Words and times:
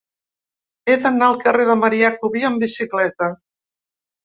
He 0.89 0.95
d'anar 1.03 1.27
al 1.33 1.37
carrer 1.43 1.67
de 1.69 1.77
Marià 1.83 2.11
Cubí 2.23 2.43
amb 2.51 2.67
bicicleta. 2.67 3.31